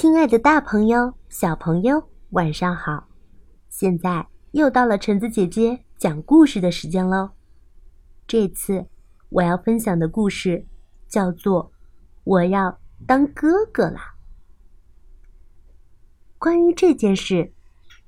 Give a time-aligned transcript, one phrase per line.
[0.00, 3.06] 亲爱的，大朋友、小朋友，晚上好！
[3.68, 7.32] 现在又到了橙子姐姐讲故事的时间喽。
[8.26, 8.86] 这次
[9.28, 10.66] 我要分享的故事
[11.06, 11.64] 叫做
[12.24, 13.98] 《我要当哥哥了》。
[16.38, 17.52] 关于这件事，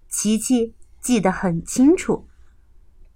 [0.09, 2.27] 琪琪记得很清楚。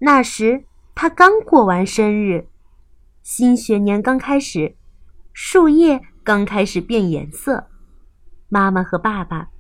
[0.01, 2.47] 那时他刚过完生日，
[3.23, 4.77] 新学年刚开始，
[5.33, 7.69] 树叶刚开始变颜色。
[8.49, 9.51] 妈妈和爸爸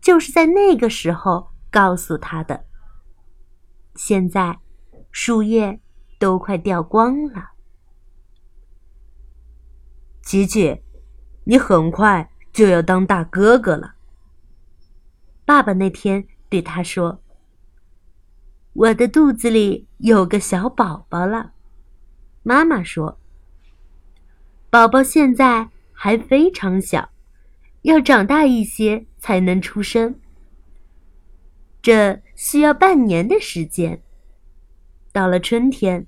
[0.00, 2.64] 就是在那个时候告诉他的。
[3.94, 4.58] 现在
[5.10, 5.80] 树叶
[6.18, 7.50] 都快掉光了。
[10.22, 10.82] 吉吉，
[11.44, 13.94] 你很快就要当大哥哥了。
[15.44, 17.20] 爸爸那天对他说
[18.72, 21.52] ：“我的肚子里有个小宝宝了。”
[22.42, 23.18] 妈妈说
[24.70, 27.10] ：“宝宝现在还非常小。”
[27.82, 30.20] 要长大一些才能出生，
[31.80, 34.02] 这需要半年的时间。
[35.12, 36.06] 到了春天，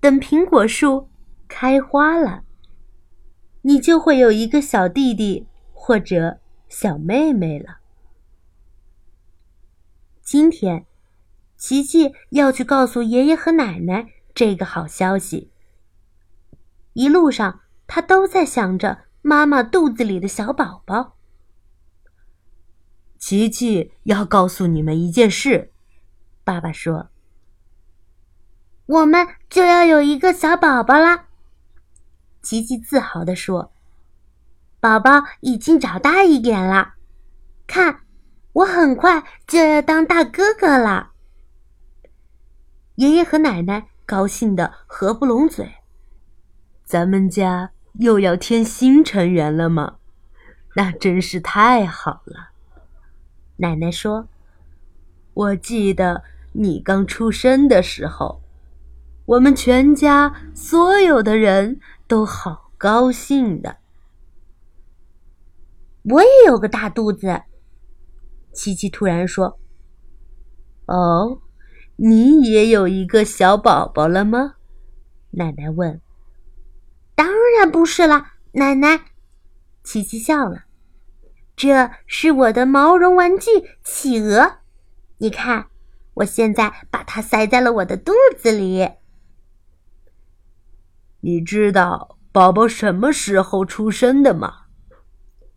[0.00, 1.08] 等苹果树
[1.48, 2.42] 开花了，
[3.62, 7.78] 你就会有一个小弟弟或者小妹妹了。
[10.20, 10.86] 今天，
[11.56, 15.52] 琪琪要去告诉爷爷和奶奶这个好消息。
[16.94, 19.05] 一路上，他都在想着。
[19.28, 21.16] 妈妈肚子里的小宝宝，
[23.18, 25.72] 琪琪要告诉你们一件事。
[26.44, 27.08] 爸爸说
[28.86, 31.26] ：“我们就要有一个小宝宝啦。”
[32.40, 33.72] 琪琪自豪地说
[34.78, 36.94] ：“宝宝已经长大一点了，
[37.66, 38.02] 看，
[38.52, 41.10] 我很快就要当大哥哥了。”
[42.94, 45.68] 爷爷和奶奶高兴的合不拢嘴。
[46.84, 47.72] 咱们家。
[47.98, 49.96] 又要添新成员了吗？
[50.74, 52.50] 那真是太好了。
[53.56, 54.28] 奶奶说
[55.32, 58.42] ：“我记得你刚出生的时候，
[59.24, 63.78] 我们全家所有的人都好高兴的。”
[66.04, 67.42] 我也有个大肚子。
[68.52, 69.58] 琪琪突然说
[70.86, 71.40] ：“哦，
[71.96, 74.56] 你也有一个小宝宝了吗？”
[75.32, 76.00] 奶奶问。
[77.16, 77.28] 当
[77.58, 79.00] 然不是了，奶奶。
[79.82, 80.66] 琪琪笑了。
[81.56, 83.50] 这是我的毛绒玩具
[83.82, 84.58] 企鹅，
[85.16, 85.68] 你看，
[86.14, 88.90] 我现在把它塞在了我的肚子里。
[91.20, 94.66] 你知道宝宝什么时候出生的吗？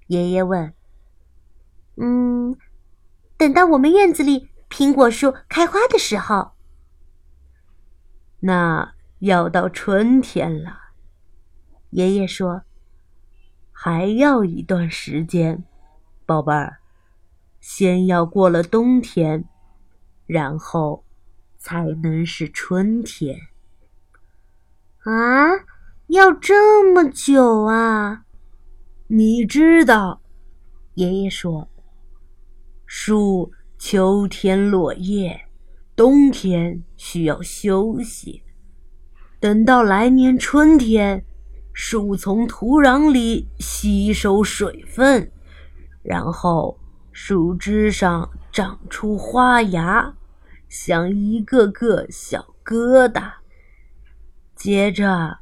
[0.08, 0.74] 爷爷问。
[1.98, 2.58] 嗯，
[3.38, 6.52] 等到我们院子里苹果树开花的时候。
[8.40, 10.89] 那要到春天了。
[11.92, 12.62] 爷爷说
[13.74, 15.64] ：“还要一段时间，
[16.26, 16.78] 宝贝儿，
[17.60, 19.46] 先要过了冬天，
[20.28, 21.04] 然后
[21.58, 23.40] 才能是春天。”
[25.04, 25.50] 啊，
[26.08, 28.26] 要这么久啊？
[29.08, 30.22] 你知道，
[30.94, 31.68] 爷爷说
[32.86, 35.48] ：“树秋天落叶，
[35.96, 38.44] 冬天需要休息，
[39.40, 41.26] 等到来年春天。”
[41.82, 45.32] 树从土壤里吸收水分，
[46.04, 46.78] 然后
[47.14, 50.14] 树枝上长出花芽，
[50.68, 53.32] 像一个个小疙瘩。
[54.58, 55.38] 接着，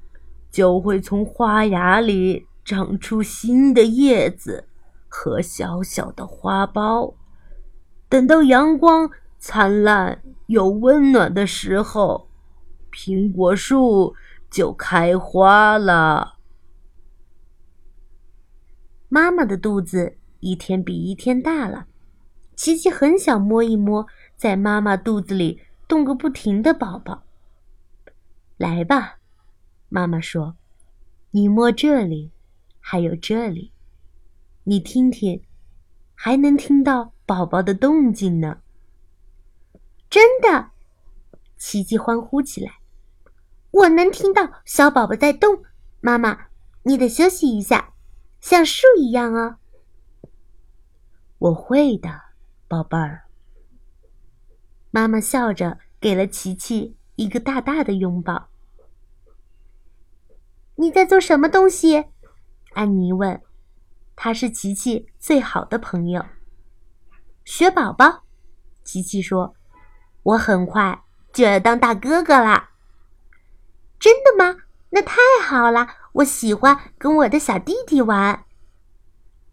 [0.52, 4.68] 就会从花芽里长出新的叶子
[5.08, 7.16] 和小小的花苞。
[8.08, 9.09] 等到阳光
[9.40, 12.30] 灿烂又温暖的时候，
[12.92, 14.14] 苹果树。
[14.57, 16.40] 就开花了。
[19.07, 21.85] 妈妈的肚子一天比一天大了，
[22.56, 27.22] 琪琪很想摸一摸在妈妈肚子里动个不停的宝宝。
[28.57, 29.19] 来吧，
[29.90, 30.57] 妈妈说
[31.29, 32.31] ：“你摸这里，
[32.79, 33.72] 还有这里，
[34.63, 35.44] 你听听，
[36.16, 38.61] 还能听到宝宝的动静呢。”
[40.09, 40.72] 真的，
[41.58, 42.79] 琪琪欢呼起来。
[43.78, 45.64] 我能听到小宝宝在动，
[46.02, 46.47] 妈妈，
[46.82, 47.94] 你得休息一下，
[48.40, 49.58] 像树一样哦。
[51.38, 52.09] 我会的，
[52.68, 53.26] 宝贝儿。
[54.90, 58.47] 妈妈笑着给了琪琪一个大大的拥抱。
[60.78, 62.06] 你在做什么东西？
[62.73, 63.40] 安妮问。
[64.16, 66.26] 他是琪琪最好的朋友。
[67.46, 68.23] 雪宝宝，
[68.84, 69.53] 琪琪说
[70.23, 72.72] ：“我很快就要当大哥哥啦。”
[73.99, 74.61] 真的吗？
[74.90, 75.88] 那太好了！
[76.14, 78.46] 我喜欢跟我的小弟弟玩。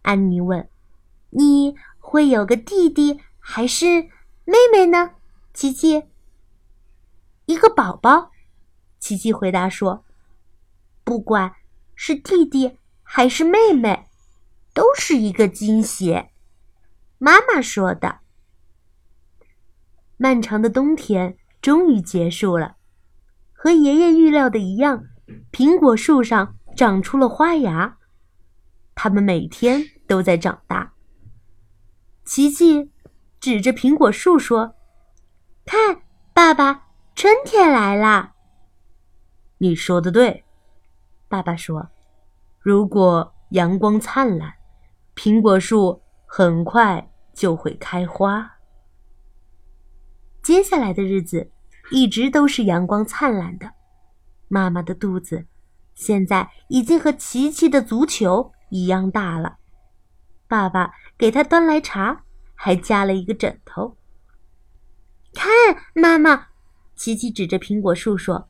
[0.03, 0.69] 安妮问
[1.31, 4.03] ：“你会有个弟弟还是
[4.45, 5.17] 妹妹呢？
[5.53, 6.05] 琪琪。
[7.47, 8.31] 一个宝宝。
[9.01, 10.05] 琪琪回答说
[11.05, 11.57] ：“不管
[11.95, 14.09] 是弟弟还是妹妹，
[14.73, 16.27] 都是一个惊喜。”
[17.19, 18.21] 妈妈说的。
[20.17, 22.77] 漫长的冬天终于结束了，
[23.65, 25.07] 和爷爷预料的一样，
[25.51, 27.97] 苹果树上长出了花芽，
[28.95, 30.93] 它们每天都在长大。
[32.27, 32.91] 琪琪
[33.41, 34.75] 指着苹果树说
[35.65, 36.03] ：“看，
[36.35, 38.35] 爸爸，春天来了。”
[39.57, 40.45] 你说的对，
[41.27, 41.89] 爸爸说
[42.61, 44.53] ：“如果阳光灿烂，
[45.17, 48.59] 苹果树很快就会开花。”
[50.45, 51.51] 接下来的日子
[51.91, 53.71] 一直都是阳光灿烂的。
[54.49, 55.47] 妈妈的肚子
[55.95, 59.57] 现在已经和琪琪的足球一样大了。
[60.47, 63.97] 爸爸给他端来茶，还加了一个枕头。
[65.33, 65.49] 看，
[65.95, 66.49] 妈妈，
[66.95, 68.49] 琪琪指着苹果树说：“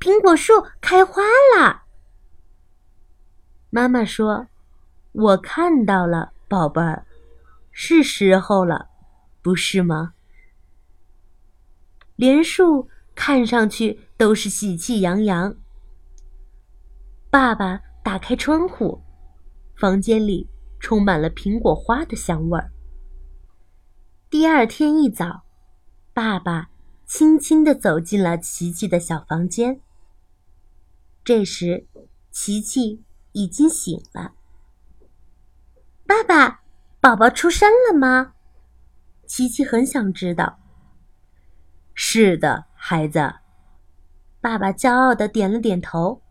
[0.00, 1.22] 苹果树开花
[1.56, 1.82] 了。”
[3.70, 4.48] 妈妈说
[5.12, 7.06] ：“我看到了，宝贝儿，
[7.70, 8.88] 是时候了，
[9.42, 10.14] 不是吗？”
[12.18, 15.54] 连树看上去都是喜气洋洋。
[17.30, 19.00] 爸爸打开窗户，
[19.76, 20.48] 房间里
[20.80, 22.72] 充满了苹果花的香味儿。
[24.28, 25.44] 第二天一早，
[26.12, 26.70] 爸爸
[27.06, 29.80] 轻轻地走进了琪琪的小房间。
[31.22, 31.86] 这时，
[32.32, 34.32] 琪琪已经醒了。
[36.04, 36.62] 爸爸，
[37.00, 38.32] 宝宝出生了吗？
[39.24, 40.58] 琪琪很想知道。
[42.00, 43.18] 是的，孩子。
[44.40, 46.22] 爸爸骄傲的点了点头。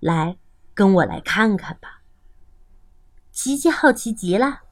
[0.00, 0.36] 来，
[0.74, 2.02] 跟我来看看吧。
[3.30, 4.62] 琪琪好奇极了。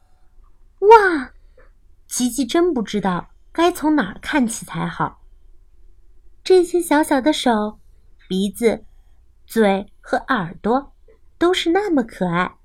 [0.79, 1.31] 哇，
[2.05, 5.21] 琪琪真不知道该从哪儿看起才好。
[6.43, 7.79] 这些小小的手、
[8.27, 8.83] 鼻子、
[9.45, 10.93] 嘴和耳朵
[11.37, 12.57] 都是那么可爱。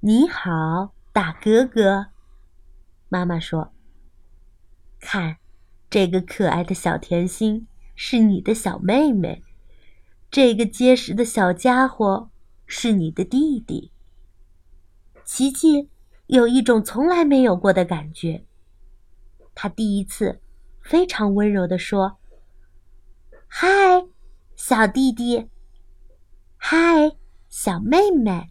[0.00, 2.06] 你好，大哥哥。
[3.10, 3.74] 妈妈说
[4.98, 5.36] ：“看。”
[5.92, 9.42] 这个可爱的小甜心是你的小妹妹，
[10.30, 12.30] 这个结实的小家伙
[12.64, 13.92] 是你的弟弟。
[15.22, 15.90] 琪琪
[16.28, 18.46] 有一种从来没有过的感觉，
[19.54, 20.40] 他第一次
[20.80, 22.16] 非常温柔地说
[23.46, 23.68] ：“嗨，
[24.56, 25.50] 小弟弟，
[26.56, 27.12] 嗨，
[27.50, 28.50] 小妹妹，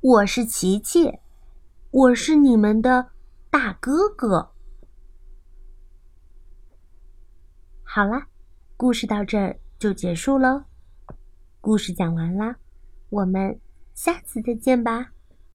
[0.00, 1.20] 我是琪琪，
[1.92, 3.10] 我是你们的
[3.48, 4.50] 大哥哥。”
[7.96, 8.26] 好了，
[8.76, 10.62] 故事到这儿就结束喽。
[11.62, 12.54] 故事讲完啦，
[13.08, 13.58] 我们
[13.94, 15.12] 下次再见吧。